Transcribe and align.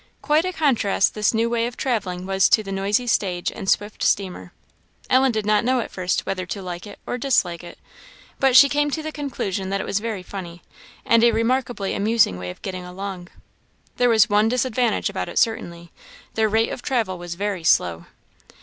Quite 0.23 0.45
a 0.45 0.51
contrast 0.51 1.13
this 1.13 1.31
new 1.31 1.47
way 1.47 1.67
of 1.67 1.77
travelling 1.77 2.25
was 2.25 2.49
to 2.49 2.63
the 2.63 2.71
noisy 2.71 3.05
stage 3.05 3.51
and 3.51 3.69
swift 3.69 4.01
steamer. 4.01 4.51
Ellen 5.11 5.31
did 5.31 5.45
not 5.45 5.63
know 5.63 5.79
at 5.79 5.91
first 5.91 6.25
whether 6.25 6.47
to 6.47 6.61
like 6.63 6.87
or 7.05 7.19
dislike 7.19 7.63
it; 7.63 7.77
but 8.39 8.55
she 8.55 8.67
came 8.67 8.89
to 8.89 9.03
the 9.03 9.11
conclusion 9.11 9.69
that 9.69 9.79
it 9.79 9.85
was 9.85 9.99
very 9.99 10.23
funny, 10.23 10.63
and 11.05 11.23
a 11.23 11.29
remarkably 11.29 11.93
amusing 11.93 12.39
way 12.39 12.49
of 12.49 12.63
getting 12.63 12.83
along. 12.83 13.27
There 13.97 14.09
was 14.09 14.27
one 14.27 14.49
disadvantage 14.49 15.07
about 15.07 15.29
it 15.29 15.37
certainly 15.37 15.91
their 16.33 16.49
rate 16.49 16.71
of 16.71 16.81
travel 16.81 17.19
was 17.19 17.35
very 17.35 17.63
slow. 17.63 18.07